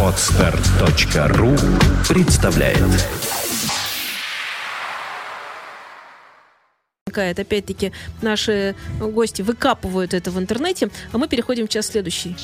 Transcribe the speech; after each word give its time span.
Отстар.ру 0.00 1.56
представляет 2.08 2.78
возникает. 7.14 7.38
Опять-таки, 7.38 7.92
наши 8.22 8.74
гости 9.00 9.42
выкапывают 9.42 10.14
это 10.14 10.30
в 10.30 10.38
интернете, 10.38 10.90
а 11.12 11.18
мы 11.18 11.28
переходим 11.28 11.66
в 11.66 11.70
час 11.70 11.86
следующий. 11.86 12.36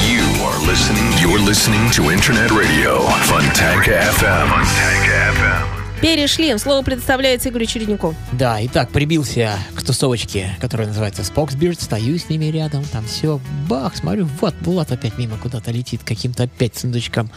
You 0.00 0.24
are 0.44 0.58
listening, 0.66 1.12
you're 1.20 1.44
listening 1.44 1.90
to 1.90 2.10
Internet 2.10 2.50
Radio 2.50 3.00
Fontanka 3.26 3.92
FM. 4.18 4.48
Fontanka 4.48 5.32
FM. 5.36 5.81
Перешли. 6.02 6.58
Слово 6.58 6.82
предоставляется 6.82 7.48
Игорю 7.50 7.64
Череднику. 7.64 8.16
Да, 8.32 8.58
итак, 8.66 8.90
прибился 8.90 9.56
к 9.76 9.84
тусовочке, 9.84 10.56
которая 10.60 10.88
называется 10.88 11.22
Spokesbeard, 11.22 11.80
стою 11.80 12.18
с 12.18 12.28
ними 12.28 12.46
рядом, 12.46 12.82
там 12.84 13.06
все, 13.06 13.40
бах, 13.68 13.94
смотрю, 13.96 14.28
вот, 14.40 14.52
Влад 14.62 14.90
опять 14.90 15.16
мимо 15.16 15.38
куда-то 15.38 15.70
летит, 15.70 16.00
каким-то 16.04 16.42
опять 16.42 16.76
сундучком. 16.76 17.30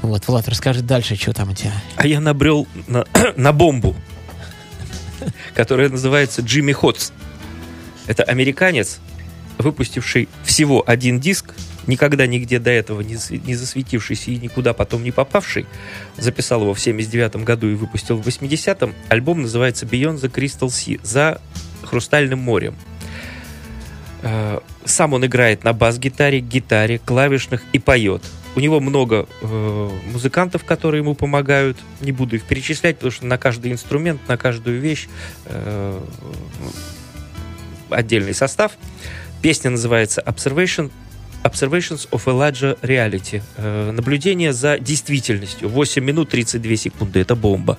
Вот, 0.00 0.28
Влад, 0.28 0.48
расскажи 0.48 0.82
дальше, 0.82 1.16
что 1.16 1.32
там 1.32 1.50
у 1.50 1.54
тебя. 1.54 1.72
А 1.96 2.06
я 2.06 2.20
набрел 2.20 2.68
на, 2.86 3.04
на 3.36 3.52
бомбу, 3.52 3.96
которая 5.54 5.88
называется 5.88 6.40
Джимми 6.42 6.70
Хотс. 6.70 7.10
Это 8.06 8.22
американец, 8.22 9.00
выпустивший 9.58 10.28
всего 10.44 10.84
один 10.86 11.18
диск, 11.18 11.52
никогда 11.86 12.26
нигде 12.26 12.58
до 12.58 12.70
этого 12.70 13.00
не, 13.00 13.16
не 13.46 13.54
засветившийся 13.54 14.30
и 14.30 14.38
никуда 14.38 14.72
потом 14.72 15.02
не 15.02 15.10
попавший. 15.10 15.66
Записал 16.16 16.62
его 16.62 16.74
в 16.74 16.80
79 16.80 17.36
году 17.36 17.68
и 17.68 17.74
выпустил 17.74 18.16
в 18.16 18.26
80-м. 18.26 18.94
Альбом 19.08 19.42
называется 19.42 19.86
Beyond 19.86 20.20
the 20.20 20.30
Crystal 20.30 20.68
Sea, 20.68 21.00
за 21.02 21.40
Хрустальным 21.82 22.38
морем. 22.38 22.74
Э, 24.22 24.60
Сам 24.84 25.12
он 25.14 25.24
играет 25.24 25.64
на 25.64 25.72
бас-гитаре, 25.72 26.40
гитаре, 26.40 26.98
клавишных 26.98 27.62
и 27.72 27.78
поет. 27.78 28.22
У 28.56 28.60
него 28.60 28.80
много 28.80 29.26
э, 29.40 29.90
музыкантов, 30.12 30.64
которые 30.64 31.00
ему 31.00 31.14
помогают. 31.14 31.76
Не 32.00 32.12
буду 32.12 32.36
их 32.36 32.44
перечислять, 32.44 32.96
потому 32.96 33.10
что 33.10 33.26
на 33.26 33.36
каждый 33.36 33.72
инструмент, 33.72 34.20
на 34.28 34.36
каждую 34.36 34.80
вещь 34.80 35.08
э, 35.46 36.00
отдельный 37.90 38.34
состав. 38.34 38.72
Песня 39.42 39.70
называется 39.70 40.22
Observation, 40.24 40.90
Observations 41.44 42.08
of 42.10 42.26
a 42.26 42.32
Larger 42.32 42.78
Reality. 42.80 43.42
Э, 43.58 43.90
наблюдение 43.92 44.54
за 44.54 44.78
действительностью. 44.78 45.68
8 45.68 46.02
минут 46.02 46.30
32 46.30 46.76
секунды. 46.76 47.20
Это 47.20 47.36
бомба. 47.36 47.78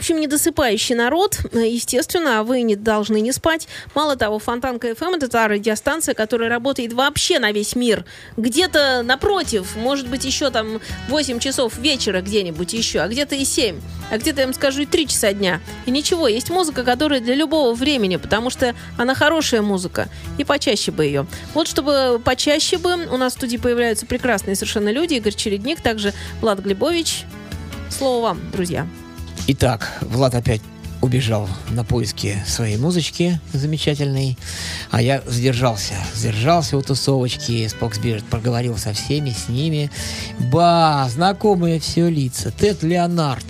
Общем, 0.00 0.18
недосыпающий 0.18 0.94
народ, 0.94 1.38
естественно, 1.52 2.42
вы 2.42 2.62
не 2.62 2.74
должны 2.74 3.20
не 3.20 3.32
спать. 3.32 3.68
Мало 3.94 4.16
того, 4.16 4.38
Фонтанка 4.38 4.88
FM 4.88 5.16
это 5.16 5.28
та 5.28 5.46
радиостанция, 5.46 6.14
которая 6.14 6.48
работает 6.48 6.94
вообще 6.94 7.38
на 7.38 7.52
весь 7.52 7.76
мир. 7.76 8.06
Где-то 8.38 9.02
напротив, 9.02 9.76
может 9.76 10.08
быть, 10.08 10.24
еще 10.24 10.50
там 10.50 10.80
8 11.08 11.38
часов 11.38 11.76
вечера 11.76 12.22
где-нибудь 12.22 12.72
еще, 12.72 13.00
а 13.00 13.08
где-то 13.08 13.34
и 13.34 13.44
7, 13.44 13.78
а 14.10 14.16
где-то, 14.16 14.40
я 14.40 14.46
вам 14.46 14.54
скажу, 14.54 14.82
и 14.82 14.86
3 14.86 15.06
часа 15.06 15.32
дня. 15.34 15.60
И 15.84 15.90
ничего, 15.90 16.28
есть 16.28 16.48
музыка, 16.48 16.82
которая 16.82 17.20
для 17.20 17.34
любого 17.34 17.74
времени, 17.74 18.16
потому 18.16 18.48
что 18.48 18.74
она 18.96 19.14
хорошая 19.14 19.60
музыка, 19.60 20.08
и 20.38 20.44
почаще 20.44 20.92
бы 20.92 21.04
ее. 21.04 21.26
Вот 21.52 21.68
чтобы 21.68 22.20
почаще 22.24 22.78
бы, 22.78 23.06
у 23.06 23.16
нас 23.18 23.34
в 23.34 23.36
студии 23.36 23.58
появляются 23.58 24.06
прекрасные 24.06 24.56
совершенно 24.56 24.90
люди, 24.90 25.14
Игорь 25.14 25.34
Чередник, 25.34 25.82
также 25.82 26.14
Влад 26.40 26.60
Глебович. 26.60 27.24
Слово 27.90 28.22
вам, 28.22 28.40
друзья. 28.50 28.86
Итак, 29.46 29.98
Влад 30.02 30.34
опять 30.34 30.60
убежал 31.00 31.48
на 31.70 31.82
поиски 31.82 32.42
своей 32.46 32.76
музычки 32.76 33.40
замечательной, 33.52 34.38
а 34.90 35.00
я 35.00 35.22
сдержался. 35.26 35.94
Сдержался 36.14 36.76
у 36.76 36.82
тусовочки, 36.82 37.66
Споксбирд 37.68 38.24
проговорил 38.24 38.76
со 38.76 38.92
всеми, 38.92 39.30
с 39.30 39.48
ними. 39.48 39.90
Ба, 40.52 41.08
знакомые 41.10 41.80
все 41.80 42.08
лица. 42.08 42.50
Тед 42.50 42.82
Леонард 42.82 43.46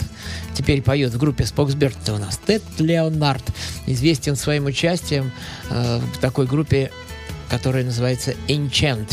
теперь 0.55 0.81
поет 0.83 1.13
в 1.13 1.19
группе 1.19 1.45
Споксберт 1.45 2.09
у 2.09 2.19
нас. 2.19 2.39
Тед 2.47 2.63
Леонард 2.79 3.45
известен 3.87 4.37
своим 4.37 4.67
участием 4.67 5.33
э, 5.71 6.01
в 6.15 6.19
такой 6.19 6.47
группе, 6.47 6.91
которая 7.49 7.85
называется 7.85 8.35
Enchant. 8.49 9.13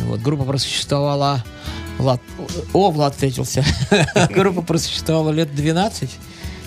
Вот, 0.00 0.20
группа 0.20 0.44
просуществовала... 0.44 1.44
Влад, 2.00 2.20
о, 2.72 2.90
Влад 2.90 3.14
встретился. 3.14 3.64
Группа 4.30 4.62
просуществовала 4.62 5.30
лет 5.30 5.54
12 5.54 6.10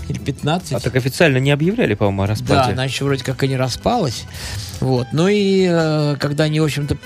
или 0.09 0.19
15. 0.19 0.73
А 0.73 0.79
так 0.79 0.95
официально 0.95 1.37
не 1.37 1.51
объявляли, 1.51 1.93
по-моему, 1.95 2.23
о 2.23 2.27
Да, 2.27 2.31
распаде. 2.33 2.73
она 2.73 2.83
еще 2.85 3.05
вроде 3.05 3.23
как 3.23 3.43
и 3.43 3.47
не 3.47 3.55
распалась. 3.55 4.23
Вот. 4.81 5.07
Ну 5.13 5.27
и 5.29 5.65
э, 5.69 6.17
когда 6.19 6.43
они, 6.45 6.59
в 6.59 6.65
общем-то, 6.65 6.97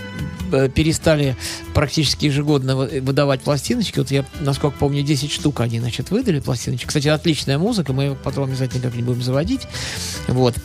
э, 0.51 0.69
перестали 0.69 1.35
практически 1.75 2.25
ежегодно 2.25 2.75
вы- 2.75 2.99
выдавать 3.01 3.41
пластиночки, 3.41 3.99
вот 3.99 4.09
я, 4.09 4.25
насколько 4.39 4.77
помню, 4.77 5.03
10 5.03 5.31
штук 5.31 5.59
они, 5.61 5.79
значит, 5.79 6.09
выдали 6.09 6.39
пластиночки. 6.39 6.87
Кстати, 6.87 7.07
отличная 7.07 7.59
музыка, 7.59 7.93
мы 7.93 8.03
ее 8.05 8.15
потом 8.15 8.45
обязательно 8.45 8.81
как-нибудь 8.81 9.09
будем 9.09 9.21
заводить. 9.23 9.67
Вот. 10.27 10.55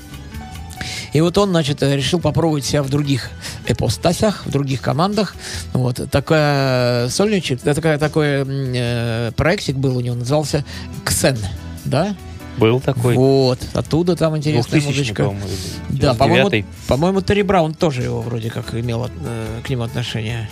И 1.13 1.21
вот 1.21 1.37
он, 1.39 1.51
значит, 1.51 1.83
э, 1.83 1.97
решил 1.97 2.21
попробовать 2.21 2.65
себя 2.65 2.83
в 2.83 2.89
других 2.89 3.31
эпостасях, 3.67 4.47
в 4.47 4.51
других 4.51 4.81
командах. 4.81 5.35
Вот. 5.73 6.01
Такая 6.11 7.09
сольничек, 7.09 7.61
да, 7.63 7.75
такая, 7.75 7.99
такой 7.99 8.45
э, 8.47 9.33
проектик 9.37 9.77
был 9.77 9.97
у 9.97 10.01
него, 10.01 10.15
назывался 10.17 10.65
«Ксен». 11.05 11.39
Да? 11.85 12.15
Был 12.59 12.81
такой. 12.81 13.15
Вот. 13.17 13.59
Оттуда 13.75 14.15
там 14.17 14.37
интересная 14.37 14.81
2000 14.81 14.87
музычка. 14.87 15.25
по-моему, 15.25 15.49
Да, 15.89 16.15
по-моему, 16.15 16.49
99-й. 16.49 16.67
по-моему, 16.87 17.21
Терри 17.23 17.43
Браун 17.43 17.75
тоже 17.75 18.03
его 18.03 18.21
вроде 18.21 18.51
как 18.51 18.75
имел 18.75 19.07
э, 19.07 19.61
к 19.65 19.71
нему 19.71 19.83
отношение. 19.83 20.49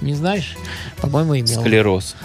Не 0.00 0.14
знаешь? 0.14 0.56
По-моему, 1.00 1.38
имел. 1.38 1.60
Склероз. 1.60 2.16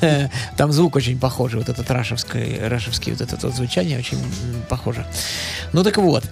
Там 0.56 0.72
звук 0.72 0.96
очень 0.96 1.18
похожий, 1.18 1.58
вот 1.58 1.68
этот 1.68 1.90
рашевский, 1.90 2.58
рашевский 2.66 3.12
вот 3.12 3.20
это 3.20 3.36
вот 3.46 3.54
звучание 3.54 3.98
очень 3.98 4.18
похоже. 4.68 5.04
Ну 5.72 5.82
так 5.82 5.98
вот. 5.98 6.24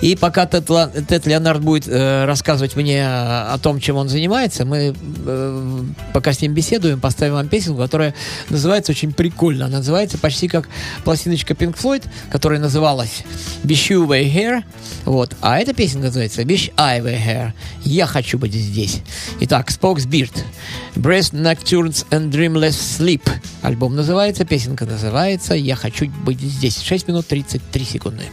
И 0.00 0.14
пока 0.14 0.46
Тед, 0.46 0.70
Ла- 0.70 0.90
Леонард 1.24 1.60
будет 1.60 1.88
э, 1.88 2.24
рассказывать 2.24 2.76
мне 2.76 3.04
о 3.04 3.38
о 3.54 3.58
том, 3.58 3.80
чем 3.80 3.96
он 3.96 4.08
занимается, 4.08 4.64
мы 4.64 4.94
э, 5.26 5.82
пока 6.12 6.32
с 6.32 6.40
ним 6.40 6.54
беседуем, 6.54 7.00
поставим 7.00 7.34
вам 7.34 7.48
песенку, 7.48 7.80
которая 7.80 8.14
называется 8.50 8.92
очень 8.92 9.12
прикольно. 9.12 9.66
Она 9.66 9.78
называется 9.78 10.18
почти 10.18 10.48
как 10.48 10.68
пластиночка 11.04 11.54
Pink 11.54 11.76
Floyd, 11.76 12.04
которая 12.30 12.60
называлась 12.60 13.24
Wish 13.64 13.90
You 13.90 14.06
Were 14.06 14.22
Here. 14.32 14.62
Вот. 15.04 15.34
А 15.40 15.58
эта 15.58 15.74
песенка 15.74 16.06
называется 16.06 16.42
Wish 16.42 16.72
I 16.76 17.00
Were 17.00 17.18
Here. 17.18 17.52
Я 17.84 18.06
хочу 18.06 18.38
быть 18.38 18.52
здесь. 18.54 19.02
Итак, 19.40 19.70
Spokes 19.70 20.06
Beard. 20.06 20.32
Breast 20.94 21.32
Nocturnes 21.32 22.06
and 22.10 22.30
Dreamless 22.30 22.76
Sleep. 22.98 23.22
Альбом 23.62 23.96
называется, 23.96 24.44
песенка 24.44 24.84
называется 24.86 25.54
Я 25.54 25.74
хочу 25.74 26.08
быть 26.24 26.40
здесь. 26.40 26.78
6 26.80 27.08
минут 27.08 27.26
33 27.26 27.84
секунды. 27.84 28.24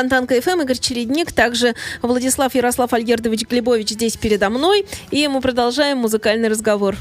Фонтанка 0.00 0.40
ФМ, 0.40 0.62
Игорь 0.62 0.78
Чередник, 0.78 1.30
также 1.30 1.74
Владислав 2.00 2.54
Ярослав 2.54 2.90
Альгердович 2.94 3.46
Глебович 3.46 3.90
здесь 3.90 4.16
передо 4.16 4.48
мной, 4.48 4.86
и 5.10 5.28
мы 5.28 5.42
продолжаем 5.42 5.98
музыкальный 5.98 6.48
разговор. 6.48 6.96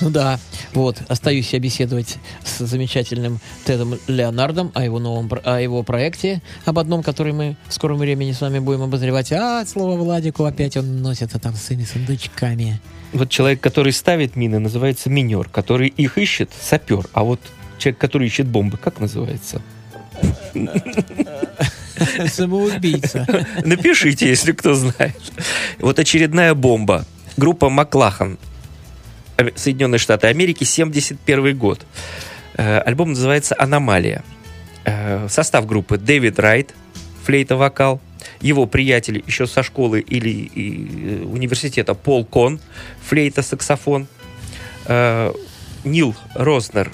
Ну 0.00 0.08
да, 0.08 0.40
вот, 0.72 0.96
остаюсь 1.08 1.52
я 1.52 1.58
беседовать 1.58 2.16
с 2.42 2.64
замечательным 2.64 3.38
Тедом 3.66 3.98
Леонардом 4.06 4.72
о 4.72 4.82
его 4.82 4.98
новом, 4.98 5.30
о 5.44 5.60
его 5.60 5.82
проекте, 5.82 6.40
об 6.64 6.78
одном, 6.78 7.02
который 7.02 7.34
мы 7.34 7.56
в 7.68 7.74
скором 7.74 7.98
времени 7.98 8.32
с 8.32 8.40
вами 8.40 8.60
будем 8.60 8.80
обозревать. 8.80 9.30
А, 9.30 9.66
слово 9.66 9.98
Владику 9.98 10.46
опять 10.46 10.78
он 10.78 11.02
носится 11.02 11.38
там 11.38 11.52
с 11.54 11.64
своими 11.64 11.84
сундучками. 11.84 12.80
Вот 13.12 13.28
человек, 13.28 13.60
который 13.60 13.92
ставит 13.92 14.36
мины, 14.36 14.58
называется 14.58 15.10
минер, 15.10 15.50
который 15.50 15.88
их 15.88 16.16
ищет, 16.16 16.50
сапер. 16.58 17.08
А 17.12 17.24
вот 17.24 17.40
человек, 17.76 18.00
который 18.00 18.26
ищет 18.26 18.46
бомбы, 18.46 18.78
как 18.78 19.00
называется? 19.00 19.60
Самоубийца. 22.28 23.26
Напишите, 23.64 24.28
если 24.28 24.52
кто 24.52 24.74
знает. 24.74 25.16
Вот 25.78 25.98
очередная 25.98 26.54
бомба. 26.54 27.04
Группа 27.36 27.68
Маклахан. 27.68 28.38
Соединенные 29.54 29.98
Штаты 29.98 30.26
Америки, 30.26 30.64
71 30.64 31.56
год. 31.56 31.86
Э, 32.56 32.80
Альбом 32.80 33.10
называется 33.10 33.54
«Аномалия». 33.56 34.24
Э, 34.84 35.28
Состав 35.28 35.66
группы 35.66 35.96
Дэвид 35.96 36.38
Райт, 36.40 36.74
флейта-вокал. 37.24 38.00
Его 38.40 38.66
приятель 38.66 39.22
еще 39.26 39.46
со 39.46 39.62
школы 39.62 40.00
или 40.00 40.50
э, 40.54 41.24
университета 41.24 41.94
Пол 41.94 42.24
Кон, 42.24 42.60
флейта-саксофон. 43.08 44.06
Нил 45.84 46.16
Рознер, 46.34 46.90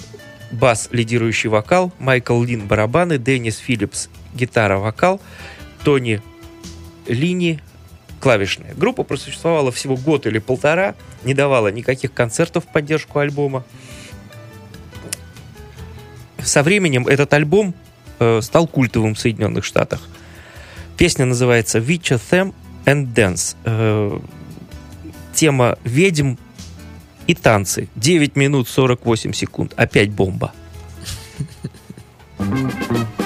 бас, 0.51 0.89
лидирующий 0.91 1.49
вокал. 1.49 1.93
Майкл 1.99 2.43
Лин, 2.43 2.67
барабаны. 2.67 3.19
Деннис 3.19 3.57
Филлипс, 3.57 4.09
гитара-вокал. 4.35 5.21
Тони 5.83 6.21
Лини, 7.07 7.61
клавишная. 8.21 8.75
Группа 8.75 9.03
просуществовала 9.03 9.71
всего 9.71 9.97
год 9.97 10.27
или 10.27 10.39
полтора, 10.39 10.95
не 11.25 11.35
давала 11.35 11.69
никаких 11.69 12.13
концертов 12.13 12.65
в 12.65 12.69
поддержку 12.69 13.19
альбома. 13.19 13.65
Со 16.43 16.63
временем 16.63 17.07
этот 17.07 17.33
альбом 17.33 17.75
э, 18.19 18.41
стал 18.43 18.67
культовым 18.67 19.15
в 19.15 19.19
Соединенных 19.19 19.65
Штатах. 19.65 20.01
Песня 20.97 21.25
называется 21.25 21.79
Witcher 21.79 22.21
Them 22.31 22.55
and 22.85 23.13
Dance. 23.15 23.57
Э, 23.65 24.19
тема 25.35 25.79
ведьм 25.85 26.37
и 27.27 27.35
танцы. 27.35 27.89
9 27.97 28.37
минут 28.37 28.69
48 28.69 29.33
секунд. 29.33 29.73
Опять 29.77 30.11
бомба. 30.11 30.53
When 32.39 33.24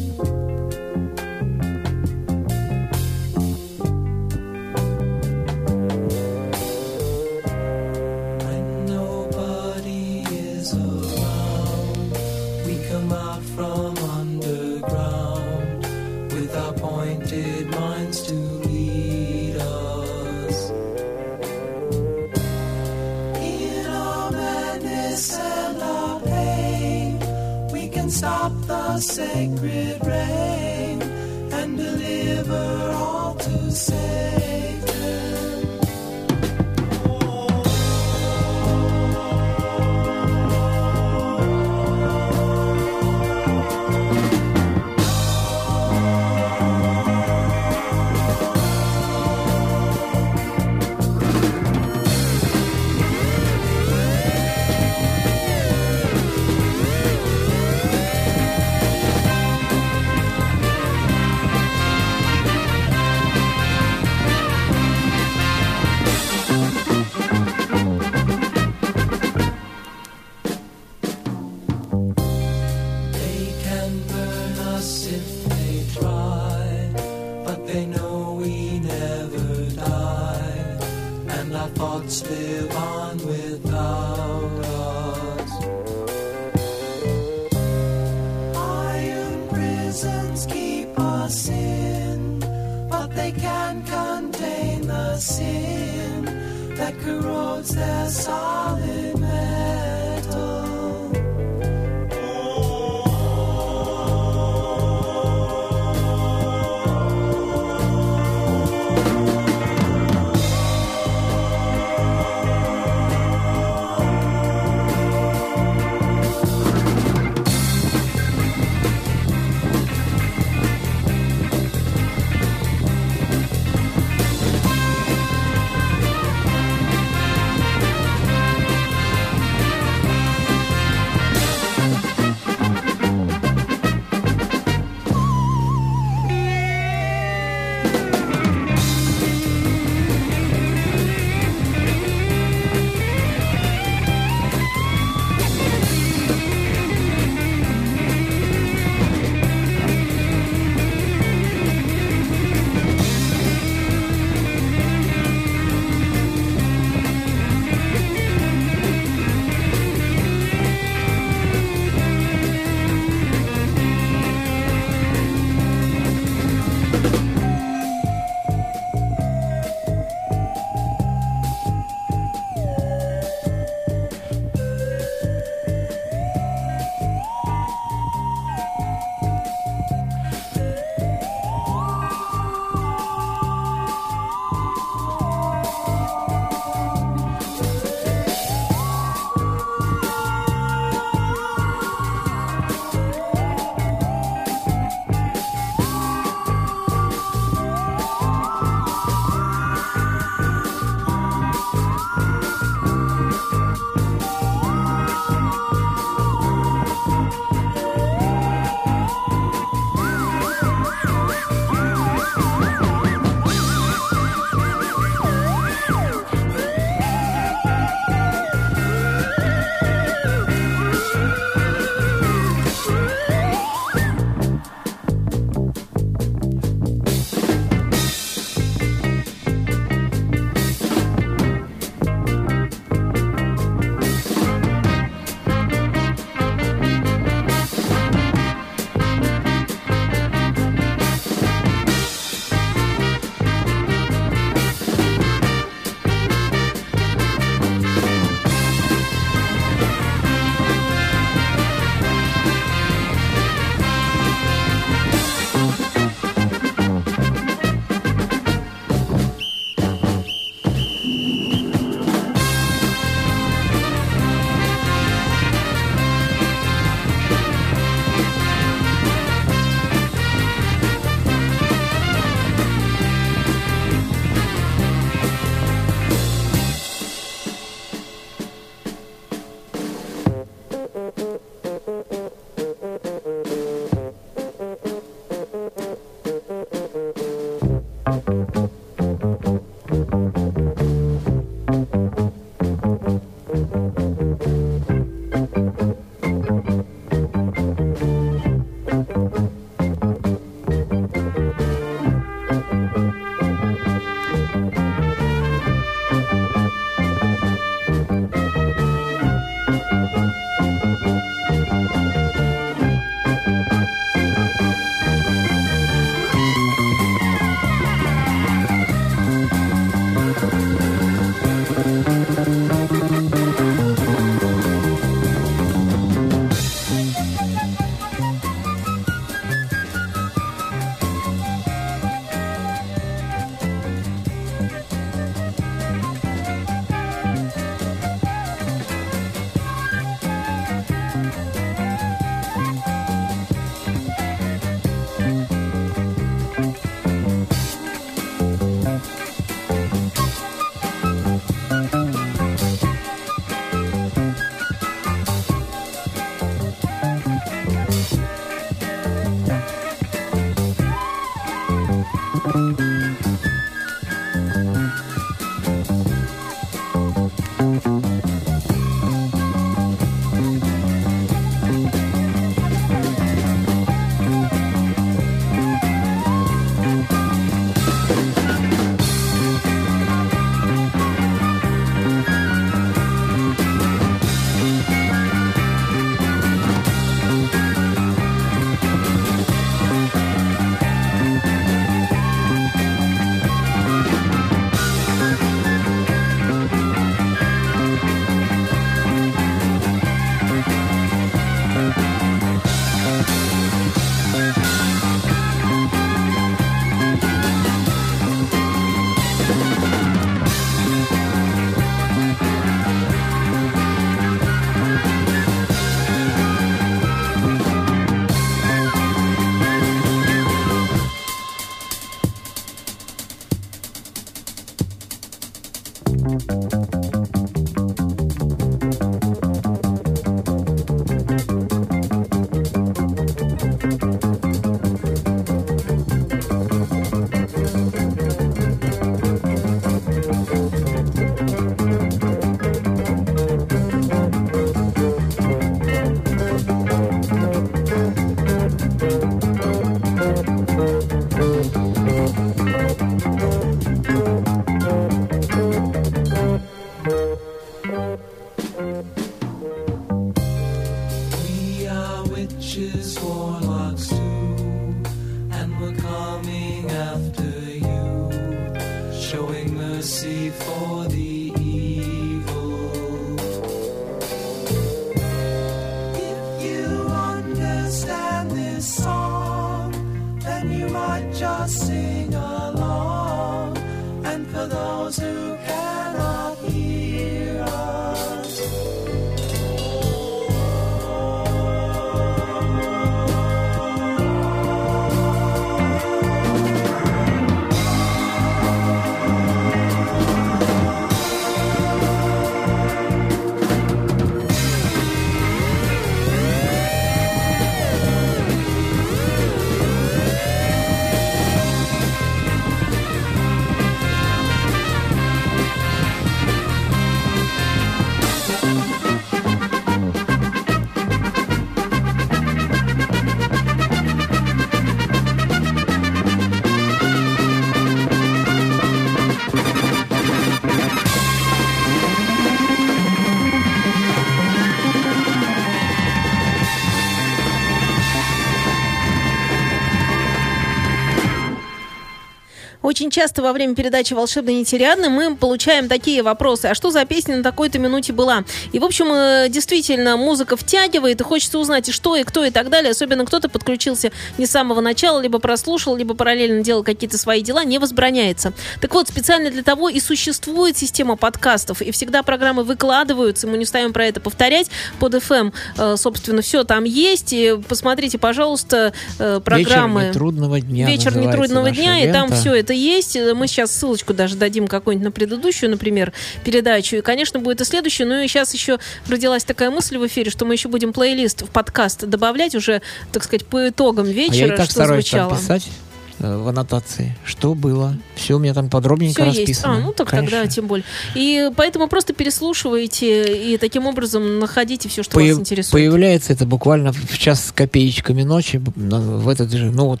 часто 543.12 543.42
во 543.42 543.52
время 543.52 543.74
передачи 543.74 544.14
«Волшебно 544.14 544.50
нетериадно» 544.50 545.10
мы 545.10 545.36
получаем 545.36 545.88
такие 545.88 546.22
вопросы. 546.22 546.66
А 546.66 546.74
что 546.74 546.90
за 546.90 547.04
песня 547.04 547.36
на 547.36 547.42
такой-то 547.42 547.78
минуте 547.78 548.12
была? 548.12 548.44
И, 548.72 548.78
в 548.78 548.84
общем, 548.84 549.12
э, 549.12 549.48
действительно, 549.48 550.16
музыка 550.16 550.56
втягивает, 550.56 551.20
и 551.20 551.24
хочется 551.24 551.58
узнать, 551.58 551.88
и 551.88 551.92
что, 551.92 552.16
и 552.16 552.24
кто, 552.24 552.44
и 552.44 552.50
так 552.50 552.70
далее. 552.70 552.90
Особенно 552.90 553.24
кто-то 553.24 553.48
подключился 553.48 554.10
не 554.38 554.46
с 554.46 554.50
самого 554.50 554.80
начала, 554.80 555.20
либо 555.20 555.38
прослушал, 555.38 555.94
либо 555.94 556.14
параллельно 556.14 556.64
делал 556.64 556.82
какие-то 556.82 557.18
свои 557.18 557.42
дела, 557.42 557.64
не 557.64 557.78
возбраняется. 557.78 558.52
Так 558.80 558.94
вот, 558.94 559.08
специально 559.08 559.50
для 559.50 559.62
того 559.62 559.88
и 559.88 560.00
существует 560.00 560.76
система 560.76 561.16
подкастов, 561.16 561.82
и 561.82 561.90
всегда 561.90 562.22
программы 562.22 562.64
выкладываются, 562.64 563.46
мы 563.46 563.58
не 563.58 563.66
ставим 563.66 563.92
про 563.92 564.06
это 564.06 564.20
повторять. 564.20 564.68
Под 564.98 565.14
FM, 565.14 565.52
э, 565.76 565.96
собственно, 565.98 566.40
все 566.40 566.64
там 566.64 566.84
есть. 566.84 567.32
И 567.32 567.58
посмотрите, 567.68 568.16
пожалуйста, 568.18 568.94
э, 569.18 569.40
программы... 569.44 570.00
Вечер 570.00 570.10
нетрудного 570.10 570.60
дня 570.60 570.86
Вечер 570.86 571.16
нетрудного 571.16 571.70
дня, 571.70 572.02
и 572.02 572.10
там 572.10 572.32
все 572.32 572.54
это 572.54 572.72
есть. 572.72 573.01
Мы 573.34 573.46
сейчас 573.48 573.70
ссылочку 573.76 574.14
даже 574.14 574.36
дадим 574.36 574.66
какую-нибудь 574.68 575.04
на 575.04 575.10
предыдущую, 575.12 575.70
например, 575.70 576.12
передачу. 576.44 576.96
И, 576.96 577.00
конечно, 577.00 577.38
будет 577.40 577.60
и 577.60 577.64
следующую. 577.64 578.08
Ну 578.08 578.20
и 578.20 578.28
сейчас 578.28 578.54
еще 578.54 578.78
родилась 579.08 579.44
такая 579.44 579.70
мысль 579.70 579.98
в 579.98 580.06
эфире, 580.06 580.30
что 580.30 580.44
мы 580.44 580.54
еще 580.54 580.68
будем 580.68 580.92
плейлист 580.92 581.42
в 581.42 581.46
подкаст 581.50 582.04
добавлять 582.06 582.54
уже, 582.54 582.82
так 583.12 583.24
сказать, 583.24 583.46
по 583.46 583.68
итогам 583.68 584.06
А 584.06 584.10
вечера, 584.12 584.48
я 584.48 584.54
и 584.54 584.56
так 584.56 584.64
что 584.66 584.74
стараюсь 584.74 585.04
звучало. 585.04 585.30
там 585.30 585.38
писать 585.38 585.66
э, 585.66 585.91
в 586.18 586.48
аннотации, 586.48 587.16
что 587.24 587.54
было. 587.54 587.96
Все 588.14 588.34
у 588.34 588.38
меня 588.38 588.54
там 588.54 588.68
подробненько 588.70 589.22
Все 589.22 589.30
есть. 589.30 589.38
расписано. 589.40 589.76
А, 589.76 589.80
ну 589.80 589.92
так 589.92 590.08
Конечно. 590.08 590.38
тогда 590.38 590.50
тем 590.50 590.66
более. 590.66 590.84
И 591.14 591.50
поэтому 591.56 591.88
просто 591.88 592.12
переслушивайте 592.12 593.52
и 593.54 593.56
таким 593.58 593.86
образом 593.86 594.38
находите 594.38 594.88
все, 594.88 595.02
что 595.02 595.12
Появ- 595.18 595.32
вас 595.34 595.40
интересует. 595.40 595.72
Появляется 595.72 596.32
это 596.32 596.46
буквально 596.46 596.92
в 596.92 597.18
час 597.18 597.46
с 597.46 597.52
копеечками 597.52 598.22
ночи, 598.22 598.62
в 598.76 599.28
этот 599.28 599.50
же, 599.52 599.70
ну 599.70 599.86
вот 599.86 600.00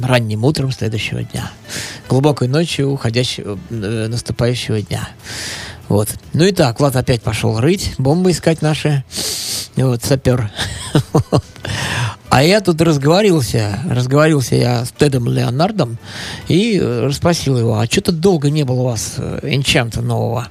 ранним 0.00 0.44
утром 0.44 0.72
следующего 0.72 1.22
дня, 1.22 1.50
глубокой 2.08 2.48
ночью 2.48 2.90
уходящего, 2.90 3.58
э, 3.70 4.06
наступающего 4.08 4.82
дня. 4.82 5.08
Вот. 5.88 6.08
Ну 6.32 6.44
и 6.44 6.52
так, 6.52 6.80
Влад 6.80 6.96
опять 6.96 7.22
пошел 7.22 7.58
рыть, 7.60 7.94
бомбы 7.98 8.30
искать 8.30 8.62
наши. 8.62 9.04
Вот, 9.76 10.02
сапер. 10.04 10.50
А 12.28 12.42
я 12.42 12.60
тут 12.62 12.80
разговорился, 12.80 13.78
разговорился 13.88 14.56
я 14.56 14.84
с 14.86 14.90
Тедом 14.90 15.28
Леонардом 15.28 15.98
и 16.48 16.78
э, 16.80 17.04
расспросил 17.06 17.58
его, 17.58 17.78
а 17.78 17.84
что-то 17.84 18.10
долго 18.10 18.48
не 18.48 18.64
было 18.64 18.80
у 18.80 18.84
вас 18.84 19.16
э, 19.18 19.40
энчанта 19.42 20.00
нового? 20.00 20.48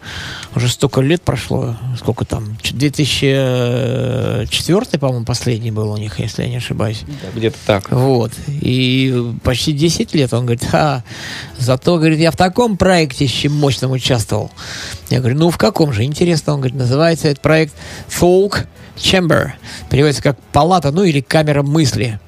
Уже 0.55 0.67
столько 0.69 1.01
лет 1.01 1.23
прошло, 1.23 1.75
сколько 1.97 2.23
там, 2.23 2.55
ч- 2.61 2.75
2004, 2.75 4.99
по-моему, 4.99 5.25
последний 5.25 5.71
был 5.71 5.91
у 5.91 5.97
них, 5.97 6.19
если 6.19 6.43
я 6.43 6.49
не 6.49 6.57
ошибаюсь. 6.57 7.01
Где-то 7.35 7.57
так. 7.65 7.89
Вот. 7.91 8.31
И 8.47 9.33
почти 9.43 9.71
10 9.73 10.13
лет 10.13 10.31
он 10.33 10.45
говорит, 10.45 10.67
а, 10.73 11.03
зато, 11.57 11.97
говорит, 11.97 12.19
я 12.19 12.29
в 12.29 12.37
таком 12.37 12.77
проекте 12.77 13.25
еще 13.25 13.49
мощном 13.49 13.89
участвовал. 13.91 14.51
Я 15.09 15.17
говорю, 15.19 15.35
ну 15.37 15.49
в 15.49 15.57
каком 15.57 15.93
же? 15.93 16.03
Интересно, 16.03 16.53
он 16.53 16.59
говорит, 16.59 16.77
называется 16.77 17.27
этот 17.27 17.41
проект 17.41 17.73
Folk 18.07 18.67
Chamber. 19.01 19.51
Переводится 19.89 20.21
как 20.21 20.37
палата, 20.51 20.91
ну 20.91 21.03
или 21.03 21.21
камера 21.21 21.63
мысли. 21.63 22.19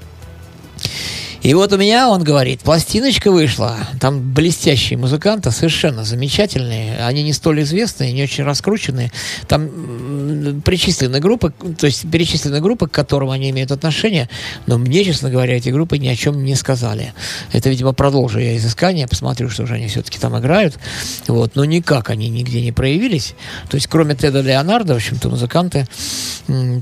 И 1.43 1.53
вот 1.53 1.73
у 1.73 1.77
меня, 1.77 2.09
он 2.09 2.23
говорит, 2.23 2.61
пластиночка 2.61 3.29
вышла. 3.29 3.77
Там 3.99 4.33
блестящие 4.33 4.97
музыканты, 4.97 5.51
совершенно 5.51 6.05
замечательные. 6.05 7.05
Они 7.05 7.21
не 7.21 7.33
столь 7.33 7.63
известные, 7.63 8.13
не 8.13 8.23
очень 8.23 8.45
раскрученные. 8.45 9.11
Там 9.49 9.63
м, 9.63 10.61
причислены 10.61 11.19
группы, 11.19 11.53
то 11.77 11.85
есть 11.85 12.09
перечислены 12.09 12.61
группы, 12.61 12.87
к 12.87 12.91
которым 12.91 13.29
они 13.29 13.49
имеют 13.49 13.73
отношение. 13.73 14.29
Но 14.67 14.77
мне, 14.77 15.03
честно 15.03 15.29
говоря, 15.29 15.57
эти 15.57 15.67
группы 15.67 15.97
ни 15.97 16.07
о 16.07 16.15
чем 16.15 16.45
не 16.45 16.55
сказали. 16.55 17.13
Это, 17.51 17.69
видимо, 17.69 17.91
продолжу 17.91 18.39
я 18.39 18.55
изыскание, 18.55 19.05
посмотрю, 19.09 19.49
что 19.49 19.65
же 19.65 19.73
они 19.73 19.87
все-таки 19.87 20.17
там 20.19 20.39
играют. 20.39 20.79
Вот. 21.27 21.55
Но 21.55 21.65
никак 21.65 22.09
они 22.09 22.29
нигде 22.29 22.61
не 22.61 22.71
проявились. 22.71 23.35
То 23.69 23.75
есть, 23.75 23.87
кроме 23.87 24.15
Теда 24.15 24.39
Леонардо, 24.39 24.93
в 24.93 24.97
общем-то, 24.97 25.27
музыканты 25.27 25.87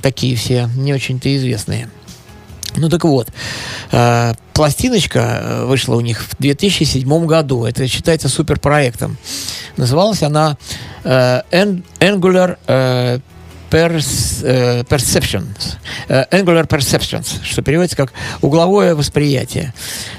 такие 0.04 0.36
все 0.36 0.70
не 0.76 0.94
очень-то 0.94 1.36
известные. 1.36 1.90
Ну 2.76 2.90
так 2.90 3.04
вот, 3.04 3.28
э, 3.92 4.34
пластиночка 4.54 5.20
э, 5.20 5.66
вышла 5.66 5.96
у 5.96 6.02
них 6.02 6.22
в 6.22 6.36
2007 6.40 7.26
году. 7.26 7.66
Это 7.66 7.88
считается 7.88 8.30
суперпроектом. 8.30 9.18
Называлась 9.78 10.24
она 10.24 10.58
э, 11.04 11.42
An- 11.52 11.84
Angular 12.00 12.58
э, 12.68 13.20
Pers- 13.72 14.44
э, 14.44 14.84
Perceptions. 14.84 15.78
Э, 16.10 16.26
Angular 16.32 16.68
Perceptions, 16.68 17.44
что 17.44 17.62
переводится 17.62 17.96
как 17.96 18.12
угловое 18.42 18.96
восприятие. 18.96 19.74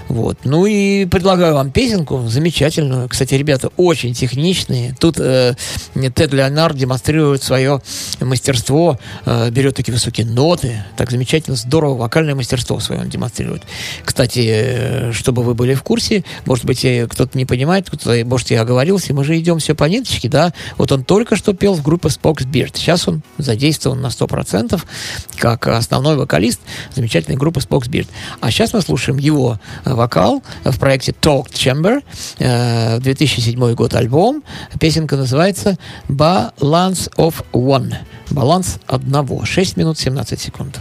Вот. 0.08 0.38
Ну 0.44 0.66
и 0.66 1.04
предлагаю 1.04 1.54
вам 1.54 1.70
песенку 1.70 2.26
замечательную. 2.28 3.08
Кстати, 3.08 3.34
ребята 3.34 3.70
очень 3.76 4.14
техничные. 4.14 4.94
Тут 4.98 5.16
э, 5.18 5.54
Тед 5.94 6.32
Леонард 6.32 6.76
демонстрирует 6.76 7.42
свое 7.42 7.82
мастерство, 8.20 8.98
э, 9.26 9.50
берет 9.50 9.76
такие 9.76 9.92
высокие 9.92 10.26
ноты, 10.26 10.84
так 10.96 11.10
замечательно, 11.10 11.56
здорово, 11.56 11.96
вокальное 11.98 12.34
мастерство 12.34 12.80
свое 12.80 13.02
он 13.02 13.08
демонстрирует. 13.08 13.62
Кстати, 14.04 14.46
э, 14.46 15.12
чтобы 15.12 15.42
вы 15.42 15.54
были 15.54 15.74
в 15.74 15.82
курсе, 15.82 16.24
может 16.46 16.64
быть, 16.64 16.84
э, 16.84 17.06
кто-то 17.06 17.36
не 17.36 17.44
понимает, 17.44 17.88
кто-то, 17.88 18.24
может, 18.24 18.50
я 18.50 18.62
оговорился, 18.62 19.12
мы 19.12 19.24
же 19.24 19.38
идем 19.38 19.58
все 19.58 19.74
по 19.74 19.84
ниточке, 19.84 20.28
да? 20.28 20.52
Вот 20.78 20.90
он 20.92 21.04
только 21.04 21.36
что 21.36 21.52
пел 21.52 21.74
в 21.74 21.82
группе 21.82 22.08
Spox 22.08 22.46
Beard. 22.46 22.72
Сейчас 22.74 23.08
он 23.08 23.22
задействован 23.42 24.00
на 24.00 24.08
100% 24.08 24.80
как 25.36 25.66
основной 25.66 26.16
вокалист 26.16 26.60
замечательной 26.94 27.36
группы 27.36 27.60
Spox 27.60 27.88
Beard. 27.88 28.08
А 28.40 28.50
сейчас 28.50 28.72
мы 28.72 28.80
слушаем 28.80 29.18
его 29.18 29.58
э, 29.84 29.92
вокал 29.92 30.42
в 30.64 30.78
проекте 30.78 31.12
Talk 31.12 31.50
Chamber, 31.52 32.02
э, 32.38 32.98
2007 33.00 33.74
год 33.74 33.94
альбом. 33.94 34.42
Песенка 34.78 35.16
называется 35.16 35.78
Balance 36.08 37.10
of 37.16 37.44
One. 37.52 37.94
Баланс 38.30 38.78
одного. 38.86 39.44
6 39.44 39.76
минут 39.76 39.98
17 39.98 40.40
секунд. 40.40 40.80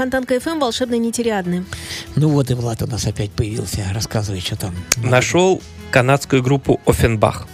Фонтанка 0.00 0.36
FM. 0.36 0.60
Волшебные 0.60 0.98
нетериадны. 0.98 1.66
Ну 2.16 2.30
вот 2.30 2.50
и 2.50 2.54
Влад 2.54 2.80
у 2.80 2.86
нас 2.86 3.06
опять 3.06 3.32
появился. 3.32 3.84
Рассказывай, 3.92 4.40
что 4.40 4.56
там. 4.56 4.74
Нашел 4.96 5.60
канадскую 5.90 6.42
группу 6.42 6.80
Offenbach. 6.86 7.46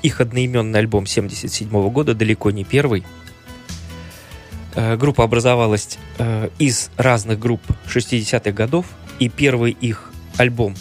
Их 0.00 0.22
одноименный 0.22 0.78
альбом 0.78 1.04
77 1.04 1.68
года, 1.90 2.14
далеко 2.14 2.50
не 2.50 2.64
первый. 2.64 3.04
Э, 4.74 4.96
Группа 4.96 5.22
образовалась 5.22 5.98
э, 6.16 6.48
из 6.58 6.90
разных 6.96 7.38
групп 7.40 7.60
60-х 7.94 8.50
годов, 8.52 8.86
и 9.18 9.28
первый 9.28 9.72
их 9.72 10.12
альбом 10.38 10.74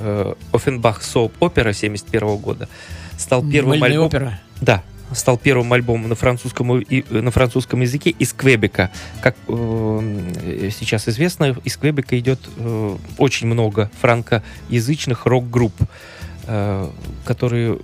э, 0.00 0.34
Offenbach 0.52 1.00
Soap 1.00 1.32
Opera 1.40 1.72
71 1.72 2.36
года 2.36 2.68
стал 3.16 3.40
первым 3.40 3.70
Мыльная 3.70 3.88
альбомом... 3.88 4.08
опера. 4.08 4.40
Да, 4.60 4.82
стал 5.12 5.38
первым 5.38 5.72
альбомом 5.72 6.08
на 6.08 6.14
французском, 6.14 6.82
на 7.10 7.30
французском 7.30 7.80
языке 7.80 8.10
из 8.10 8.32
Квебека. 8.32 8.90
Как 9.20 9.36
э, 9.48 10.70
сейчас 10.76 11.08
известно, 11.08 11.56
из 11.64 11.76
Квебека 11.76 12.18
идет 12.18 12.40
э, 12.56 12.96
очень 13.18 13.46
много 13.46 13.90
франкоязычных 14.00 15.26
рок-групп, 15.26 15.74
э, 16.46 16.90
которые 17.24 17.78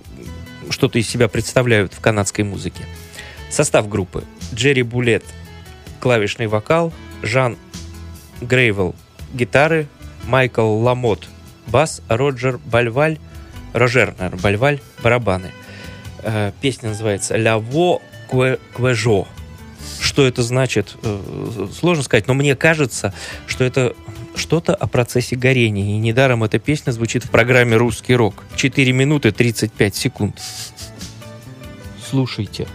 что-то 0.69 0.99
из 0.99 1.07
себя 1.07 1.27
представляют 1.27 1.93
в 1.93 1.99
канадской 1.99 2.43
музыке. 2.43 2.85
Состав 3.49 3.87
группы. 3.89 4.23
Джерри 4.53 4.83
Булет– 4.83 5.23
клавишный 5.99 6.47
вокал, 6.47 6.93
Жан 7.21 7.57
Грейвел– 8.41 8.95
гитары, 9.33 9.87
Майкл 10.25 10.79
Ламот– 10.79 11.27
бас, 11.67 12.01
Роджер 12.07 12.59
Бальваль– 12.65 13.19
Рожер, 13.73 14.15
наверное, 14.17 14.41
Бальваль– 14.41 14.79
барабаны. 15.03 15.51
Э, 16.23 16.51
Песня 16.61 16.89
называется 16.89 17.35
«Ляво 17.37 18.01
кве- 18.29 18.59
квежо». 18.75 19.27
Что 19.99 20.25
это 20.25 20.43
значит, 20.43 20.95
э, 21.03 21.67
сложно 21.79 22.03
сказать, 22.03 22.27
но 22.27 22.33
мне 22.33 22.55
кажется, 22.55 23.13
что 23.47 23.63
это 23.63 23.95
что-то 24.35 24.73
о 24.75 24.87
процессе 24.87 25.35
горения. 25.35 25.95
И 25.95 25.97
недаром 25.97 26.43
эта 26.43 26.59
песня 26.59 26.91
звучит 26.91 27.25
в 27.25 27.29
программе 27.29 27.75
«Русский 27.77 28.15
рок». 28.15 28.43
4 28.55 28.91
минуты 28.91 29.31
35 29.31 29.95
секунд. 29.95 30.41
Слушайте. 32.09 32.67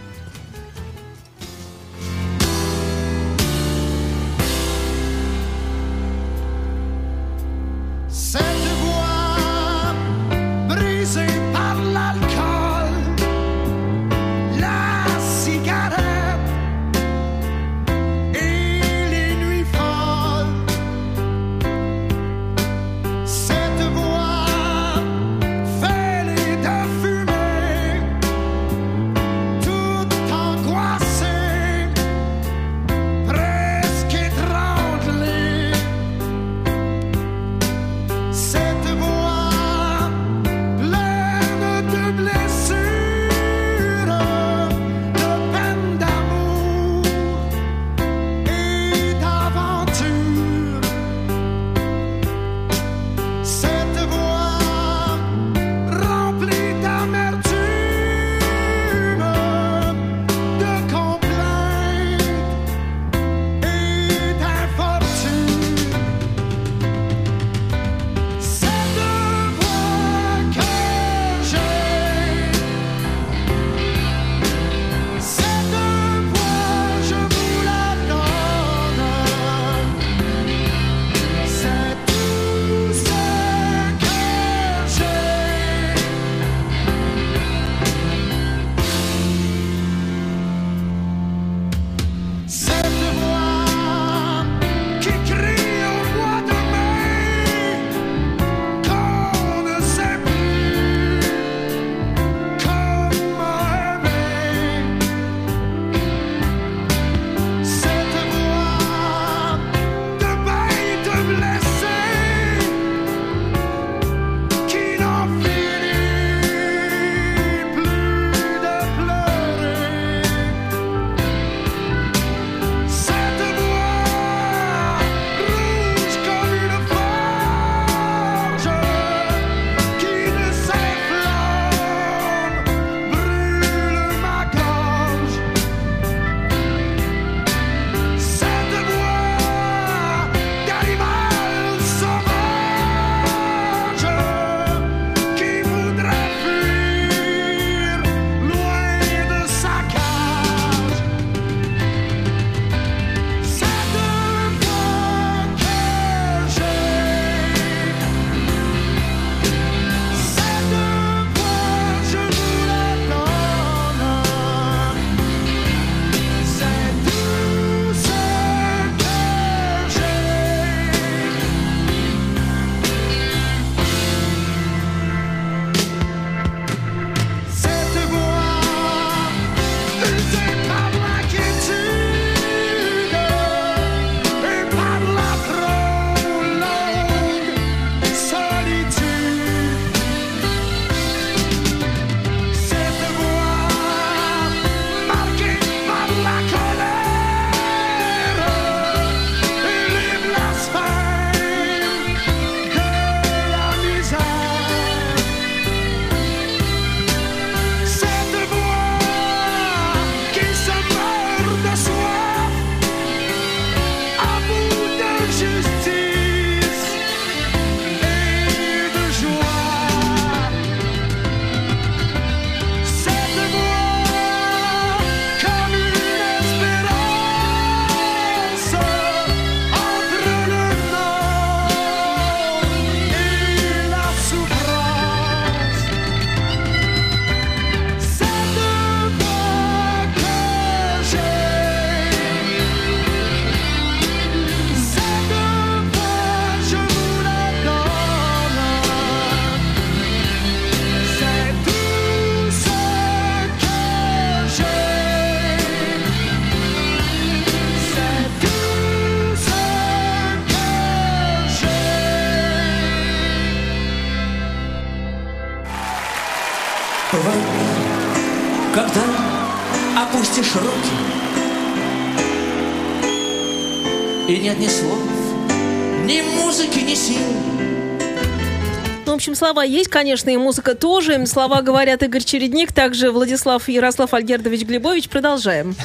Общем, 279.27 279.35
слова 279.35 279.63
есть, 279.63 279.89
конечно, 279.89 280.29
и 280.29 280.37
музыка 280.37 280.73
тоже. 280.73 281.25
Слова 281.25 281.61
говорят 281.61 282.01
Игорь 282.01 282.23
Чередник, 282.23 282.71
также 282.71 283.11
Владислав 283.11 283.67
Ярослав 283.67 284.13
Альгердович 284.13 284.61
Глебович. 284.61 285.09
Продолжаем. 285.09 285.75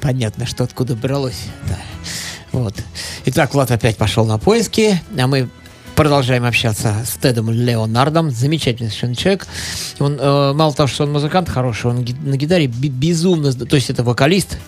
Понятно, 0.00 0.46
что 0.46 0.64
откуда 0.64 0.96
бралось. 0.96 1.42
Да. 1.68 1.78
Вот. 2.50 2.74
Итак, 3.26 3.54
Влад 3.54 3.70
опять 3.70 3.96
пошел 3.96 4.24
на 4.24 4.38
поиски, 4.38 5.00
а 5.16 5.28
мы 5.28 5.48
продолжаем 5.94 6.44
общаться 6.44 6.96
с 7.06 7.16
Тедом 7.18 7.50
Леонардом. 7.50 8.32
Замечательный 8.32 8.88
совершенно 8.88 9.14
человек. 9.14 9.46
Он, 10.00 10.18
э, 10.18 10.52
мало 10.54 10.74
того, 10.74 10.88
что 10.88 11.04
он 11.04 11.12
музыкант 11.12 11.48
хороший, 11.48 11.92
он 11.92 12.02
ги- 12.02 12.16
на 12.20 12.36
гитаре 12.36 12.66
безумно... 12.66 13.52
То 13.52 13.76
есть 13.76 13.90
это 13.90 14.02
вокалист. 14.02 14.58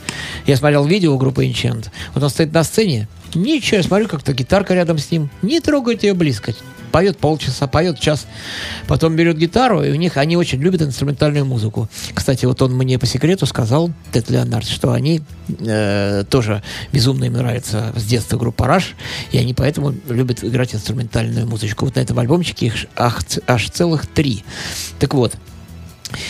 Я 0.46 0.56
смотрел 0.56 0.84
видео 0.84 1.18
группы 1.18 1.44
Enchant. 1.46 1.88
Вот 2.14 2.22
он 2.22 2.30
стоит 2.30 2.52
на 2.52 2.62
сцене. 2.62 3.08
Ничего, 3.34 3.78
я 3.78 3.82
смотрю, 3.82 4.08
как-то 4.08 4.32
гитарка 4.32 4.74
рядом 4.74 4.98
с 4.98 5.10
ним. 5.10 5.30
Не 5.42 5.60
трогает 5.60 6.02
ее 6.02 6.14
близко. 6.14 6.52
Поет 6.90 7.18
полчаса, 7.18 7.68
поет 7.68 8.00
час. 8.00 8.26
Потом 8.88 9.14
берет 9.14 9.38
гитару, 9.38 9.82
и 9.84 9.90
у 9.92 9.94
них 9.94 10.16
они 10.16 10.36
очень 10.36 10.60
любят 10.60 10.82
инструментальную 10.82 11.44
музыку. 11.44 11.88
Кстати, 12.12 12.46
вот 12.46 12.60
он 12.62 12.72
мне 12.76 12.98
по 12.98 13.06
секрету 13.06 13.46
сказал, 13.46 13.92
Тед 14.10 14.28
Леонард, 14.28 14.66
что 14.66 14.92
они 14.92 15.22
э, 15.60 16.24
тоже 16.28 16.64
безумно 16.92 17.26
им 17.26 17.34
нравится 17.34 17.92
с 17.94 18.04
детства 18.04 18.36
группа 18.36 18.64
Rush, 18.64 18.94
и 19.30 19.38
они 19.38 19.54
поэтому 19.54 19.94
любят 20.08 20.42
играть 20.42 20.74
инструментальную 20.74 21.46
музычку. 21.46 21.84
Вот 21.84 21.94
на 21.94 22.00
этом 22.00 22.18
альбомчике 22.18 22.66
их 22.66 22.86
аж, 22.96 23.14
аж 23.46 23.70
целых 23.70 24.08
три. 24.08 24.44
Так 24.98 25.14
вот, 25.14 25.34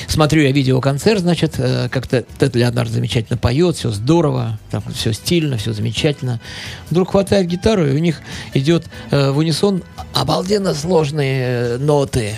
Смотрю 0.09 0.43
я 0.43 0.53
видеоконцерт, 0.53 1.21
значит, 1.21 1.55
э, 1.59 1.89
как-то 1.89 2.25
Тед 2.39 2.57
Леонард 2.57 2.91
замечательно 2.91 3.37
поет, 3.37 3.77
все 3.77 3.91
здорово, 3.91 4.59
там 4.71 4.83
все 4.95 5.13
стильно, 5.13 5.57
все 5.57 5.73
замечательно. 5.73 6.41
Вдруг 6.91 7.13
хватает 7.13 7.47
гитару, 7.47 7.87
и 7.87 7.95
у 7.95 7.99
них 7.99 8.21
идет 8.55 8.87
э, 9.11 9.31
в 9.31 9.39
унисон 9.39 9.83
обалденно 10.13 10.75
сложные 10.75 11.45
э, 11.45 11.79
ноты. 11.79 12.35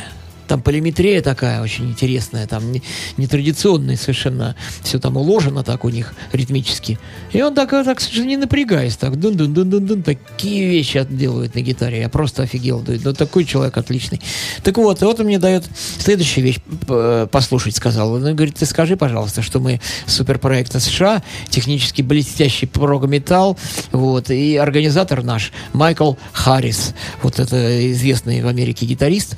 Там 0.49 0.61
полиметрия 0.63 1.23
такая 1.23 1.63
очень 1.63 1.91
интересная, 1.91 2.47
там 2.47 2.73
не- 2.73 2.83
нетрадиционная 3.17 3.97
совершенно, 3.97 4.57
все 4.83 4.99
там 4.99 5.17
уложено 5.17 5.63
так 5.63 5.85
у 5.85 5.89
них 5.89 6.15
ритмически. 6.33 6.99
И 7.33 7.41
он 7.43 7.55
так, 7.55 7.71
так 7.71 7.99
не 8.17 8.37
напрягаясь, 8.37 8.97
так 8.97 9.19
дун 9.19 9.37
дун 9.37 9.55
дун 9.55 9.71
дун 9.71 9.87
дун 9.87 10.03
такие 10.03 10.69
вещи 10.69 11.07
делает 11.09 11.55
на 11.55 11.61
гитаре. 11.61 12.01
Я 12.01 12.09
просто 12.09 12.43
офигел. 12.43 12.85
Ну, 12.87 13.13
такой 13.15 13.45
человек 13.45 13.77
отличный. 13.77 14.21
Так 14.63 14.77
вот, 14.79 15.03
и 15.03 15.05
вот 15.05 15.21
он 15.21 15.27
мне 15.27 15.39
дает 15.39 15.65
следующую 15.99 16.45
вещь 16.45 16.59
п- 16.87 17.27
послушать, 17.31 17.77
сказал. 17.77 18.13
Он 18.13 18.35
говорит, 18.35 18.57
ты 18.57 18.67
скажи, 18.67 18.97
пожалуйста, 18.97 19.43
что 19.43 19.61
мы 19.61 19.81
суперпроект 20.07 20.79
США, 20.81 21.23
технически 21.49 22.03
блестящий 22.03 22.67
прогометалл, 22.67 23.59
вот, 23.93 24.31
и 24.31 24.57
организатор 24.57 25.23
наш 25.23 25.53
Майкл 25.73 26.15
Харрис, 26.33 26.95
вот 27.23 27.39
это 27.39 27.91
известный 27.93 28.43
в 28.43 28.49
Америке 28.49 28.87
гитарист, 28.87 29.37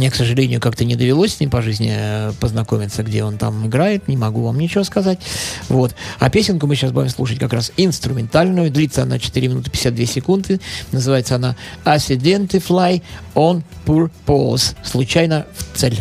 мне, 0.00 0.10
к 0.10 0.14
сожалению, 0.14 0.60
как-то 0.60 0.86
не 0.86 0.96
довелось 0.96 1.34
с 1.34 1.40
ним 1.40 1.50
по 1.50 1.60
жизни 1.60 1.92
э, 1.94 2.32
познакомиться, 2.40 3.02
где 3.02 3.22
он 3.22 3.36
там 3.36 3.66
играет, 3.66 4.08
не 4.08 4.16
могу 4.16 4.42
вам 4.42 4.58
ничего 4.58 4.82
сказать. 4.82 5.18
Вот. 5.68 5.94
А 6.18 6.30
песенку 6.30 6.66
мы 6.66 6.74
сейчас 6.74 6.90
будем 6.90 7.10
слушать 7.10 7.38
как 7.38 7.52
раз 7.52 7.70
инструментальную. 7.76 8.70
Длится 8.70 9.02
она 9.02 9.18
4 9.18 9.48
минуты 9.48 9.70
52 9.70 10.06
секунды. 10.06 10.58
Называется 10.90 11.34
она 11.34 11.54
Accidentify 11.84 13.02
on 13.34 13.62
Purpose. 13.84 14.74
Случайно 14.82 15.44
в 15.54 15.76
цель. 15.76 16.00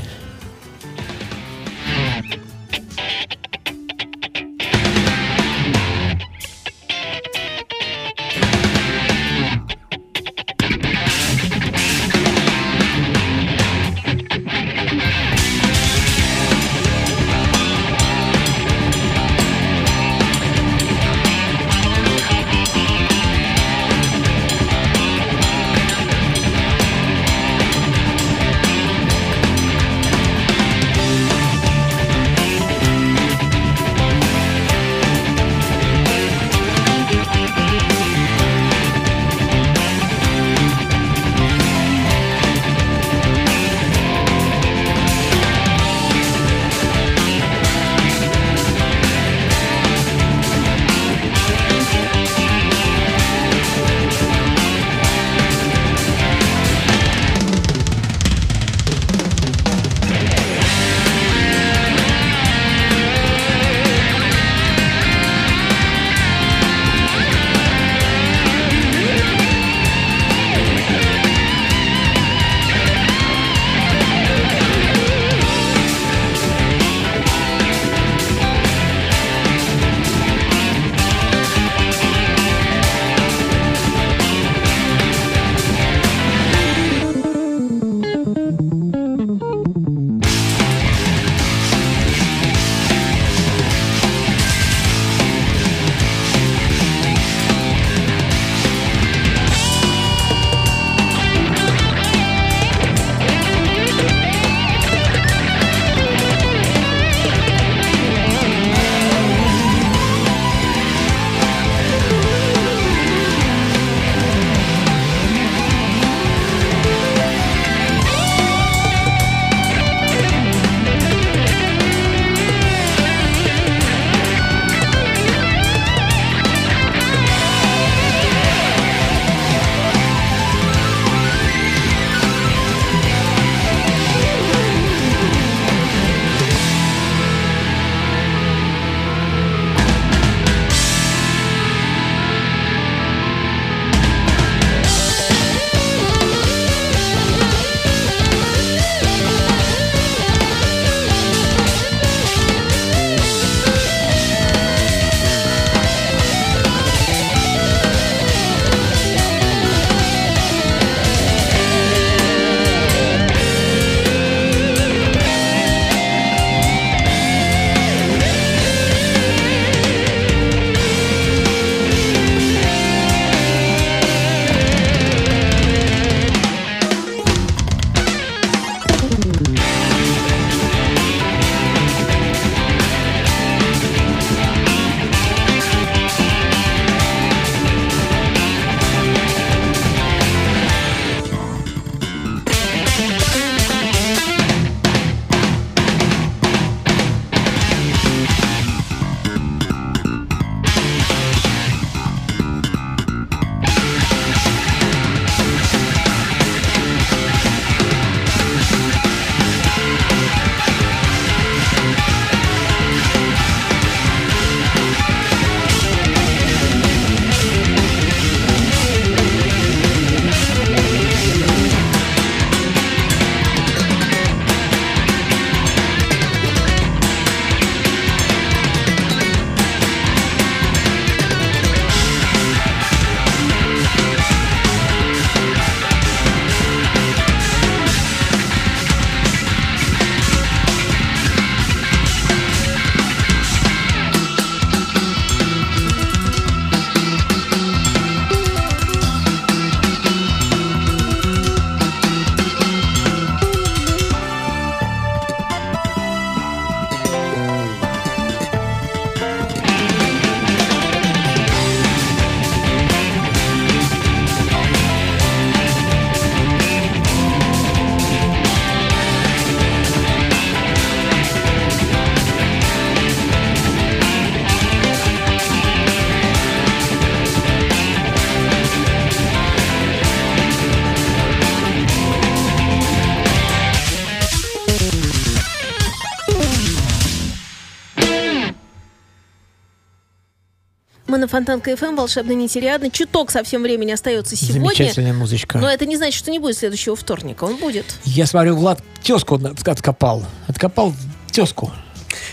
Фонтанка 291.30 291.62
FM, 291.62 291.96
Волшебная 291.96 292.32
нить 292.32 292.51
Ариадны. 292.51 292.90
Чуток 292.90 293.30
совсем 293.32 293.62
времени 293.62 293.92
остается 293.92 294.36
сегодня. 294.36 294.62
Замечательная 294.76 295.14
музычка. 295.14 295.58
Но 295.60 295.70
это 295.70 295.86
не 295.86 295.96
значит, 295.96 296.18
что 296.18 296.32
не 296.32 296.40
будет 296.40 296.58
следующего 296.58 296.96
вторника. 296.96 297.44
Он 297.44 297.56
будет. 297.58 297.86
Я 298.04 298.26
смотрю, 298.26 298.56
Влад 298.56 298.82
тезку 299.04 299.36
от- 299.36 299.68
откопал. 299.68 300.26
Откопал 300.48 300.94
тезку. 301.32 301.72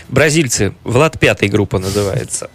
Бразильцы. 0.09 0.73
Vlad 0.83 1.19
V 1.19 1.47
группа 1.49 1.77
называется. 1.79 2.49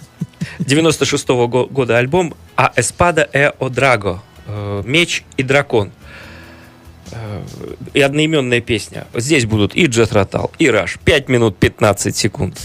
96-го 0.59 1.47
го- 1.49 1.67
года 1.67 1.99
альбом 1.99 2.35
«A 2.57 2.73
Espada 2.77 3.29
e 3.33 3.51
o 3.51 3.69
Dragão». 3.69 4.21
Э, 4.47 4.83
Меч 4.85 5.25
и 5.37 5.45
дракон. 5.45 5.93
Э, 7.13 7.43
И 7.95 8.01
одноименная 8.01 8.61
песня. 8.61 9.07
Здесь 9.15 9.45
будут 9.47 9.77
и 9.77 9.87
Jethro 9.87 10.13
Tull, 10.13 10.51
и 10.59 10.69
Rush. 10.69 10.99
5 11.05 11.29
минут 11.29 11.57
15 11.59 12.17
секунд. 12.17 12.59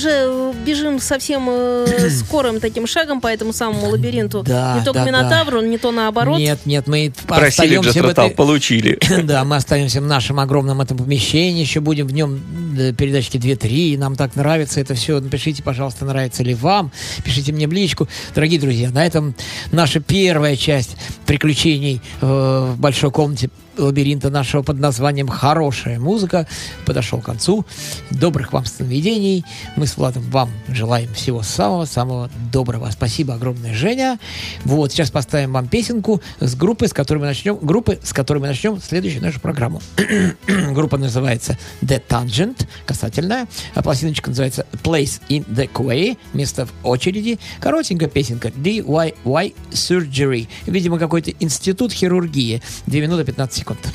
Уже 0.00 0.52
бежим 0.64 0.98
совсем 0.98 1.46
э, 1.50 2.10
скорым 2.10 2.60
таким 2.60 2.86
шагом 2.86 3.20
по 3.20 3.26
этому 3.26 3.52
самому 3.52 3.88
лабиринту. 3.90 4.42
Да, 4.42 4.76
не 4.78 4.84
то 4.84 4.92
да, 4.92 5.02
к 5.02 5.06
Минотавру, 5.06 5.60
не 5.60 5.78
то 5.78 5.92
наоборот. 5.92 6.38
Нет, 6.38 6.60
нет, 6.64 6.86
мы 6.86 7.12
Просили 7.26 7.76
остаемся 7.76 8.02
в 8.02 8.06
этой... 8.08 8.30
получили. 8.30 8.98
Да, 9.30 9.44
мы 9.44 9.56
остаемся 9.56 10.00
в 10.00 10.06
нашем 10.06 10.40
огромном 10.40 10.80
этом 10.80 10.96
помещении, 10.96 11.60
еще 11.60 11.80
будем 11.80 12.06
в 12.06 12.12
нем 12.12 12.40
э, 12.78 12.92
передачки 12.92 13.36
2-3, 13.36 13.98
нам 13.98 14.16
так 14.16 14.34
нравится 14.34 14.80
это 14.80 14.94
все. 14.94 15.20
Напишите, 15.20 15.62
пожалуйста, 15.62 16.04
нравится 16.04 16.42
ли 16.42 16.54
вам, 16.54 16.90
пишите 17.22 17.52
мне 17.52 17.68
в 17.68 17.72
личку. 17.72 18.08
Дорогие 18.34 18.58
друзья, 18.58 18.90
на 18.90 19.04
этом 19.04 19.34
наша 19.72 20.00
первая 20.00 20.56
часть 20.56 20.96
приключений 21.26 22.00
э, 22.22 22.26
в 22.74 22.80
большой 22.80 23.10
комнате 23.10 23.50
лабиринта 23.80 24.30
нашего 24.30 24.62
под 24.62 24.78
названием 24.78 25.28
«Хорошая 25.28 25.98
музыка» 25.98 26.46
подошел 26.86 27.20
к 27.20 27.24
концу. 27.24 27.64
Добрых 28.10 28.52
вам 28.52 28.64
сновидений. 28.64 29.44
Мы 29.76 29.86
с 29.86 29.96
Владом 29.96 30.22
вам 30.30 30.50
желаем 30.68 31.12
всего 31.14 31.42
самого-самого 31.42 32.30
доброго. 32.52 32.90
Спасибо 32.90 33.34
огромное, 33.34 33.74
Женя. 33.74 34.18
Вот, 34.64 34.92
сейчас 34.92 35.10
поставим 35.10 35.52
вам 35.52 35.68
песенку 35.68 36.20
с 36.40 36.54
группы, 36.54 36.88
с 36.88 36.92
которой 36.92 37.18
мы 37.18 37.26
начнем, 37.26 37.56
группы, 37.56 37.98
с 38.02 38.12
которой 38.12 38.38
мы 38.38 38.48
начнем 38.48 38.80
следующую 38.80 39.22
нашу 39.22 39.40
программу. 39.40 39.80
Группа 40.46 40.98
называется 40.98 41.58
The 41.82 42.02
Tangent, 42.06 42.66
касательная. 42.86 43.46
А 43.74 43.82
пластиночка 43.82 44.30
называется 44.30 44.66
Place 44.82 45.20
in 45.28 45.46
the 45.46 45.70
Quay, 45.72 46.18
место 46.32 46.66
в 46.66 46.72
очереди. 46.82 47.38
Коротенькая 47.60 48.08
песенка 48.08 48.48
DIY 48.48 49.54
Surgery. 49.70 50.48
Видимо, 50.66 50.98
какой-то 50.98 51.30
институт 51.40 51.92
хирургии. 51.92 52.62
2 52.86 53.00
минуты 53.00 53.24
15 53.24 53.56
секунд. 53.56 53.69
contar. 53.70 53.92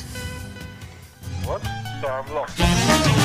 What? 1.45 1.61
So 2.01 2.07
I'm 2.07 2.33
lost. 2.33 3.24